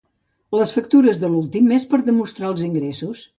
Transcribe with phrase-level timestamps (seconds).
[0.59, 3.23] Les factures de l'últim mes per demostrar els ingressos.